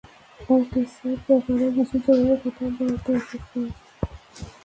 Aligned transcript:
ও 0.39 0.55
কেসের 0.71 1.17
ব্যাপারে 1.25 1.65
কিছু 1.75 1.95
জরুরি 2.05 2.35
কথা 2.43 2.65
বলতে 2.77 3.09
এসেছে। 3.19 3.59